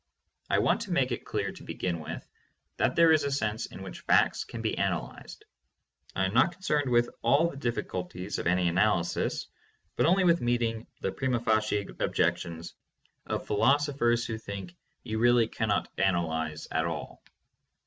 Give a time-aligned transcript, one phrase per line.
[0.49, 2.27] I want to make it clear, to begin with,
[2.77, 5.45] that there is a sense in which facts can be analyzed.
[6.15, 9.45] I am not concerned with all the difficulties of any analysis,
[9.95, 12.73] but only with meeting the prima facie objections
[13.27, 17.21] of philosophers who think you really can not analyze at all.